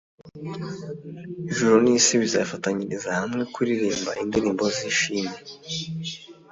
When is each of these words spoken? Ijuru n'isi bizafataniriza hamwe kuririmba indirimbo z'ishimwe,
Ijuru 1.49 1.75
n'isi 1.83 2.13
bizafataniriza 2.21 3.09
hamwe 3.19 3.41
kuririmba 3.53 4.11
indirimbo 4.23 4.63
z'ishimwe, 4.75 5.37